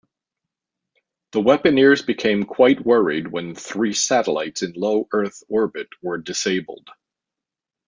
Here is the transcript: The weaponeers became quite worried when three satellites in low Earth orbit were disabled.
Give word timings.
The 1.31 1.41
weaponeers 1.41 2.03
became 2.03 2.41
quite 2.45 2.83
worried 2.83 3.27
when 3.27 3.53
three 3.53 3.93
satellites 3.93 4.63
in 4.63 4.73
low 4.73 5.07
Earth 5.13 5.43
orbit 5.47 5.89
were 6.01 6.17
disabled. 6.17 6.89